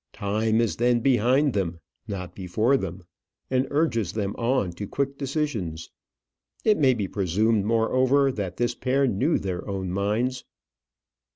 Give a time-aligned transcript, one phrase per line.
[0.13, 3.03] Time is then behind them, not before them;
[3.51, 5.91] and urges them on to quick decisions.
[6.65, 10.43] It may be presumed, moreover, that this pair knew their own minds.